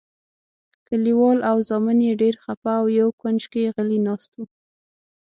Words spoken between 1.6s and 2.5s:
زامن یې ډېر